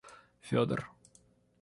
[0.47, 0.81] Федор